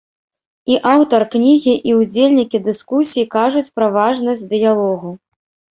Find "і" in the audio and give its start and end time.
0.75-0.77, 1.91-1.95